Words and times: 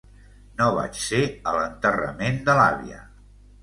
No 0.61 0.69
vaig 0.77 0.97
ser 1.03 1.21
a 1.29 1.55
l'enterrament 1.59 2.43
de 2.53 2.61
l'àvia. 2.63 3.09